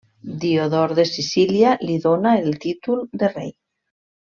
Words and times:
Diodor 0.43 0.93
de 1.01 1.05
Sicília 1.11 1.75
li 1.85 2.01
dóna 2.09 2.35
el 2.43 2.59
títol 2.67 3.07
de 3.25 3.35
rei. 3.41 3.57